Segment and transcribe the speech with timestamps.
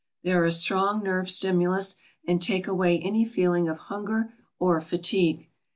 [0.23, 1.95] They are a strong nerve stimulus
[2.25, 5.47] and take away any feeling of hunger or fatigue.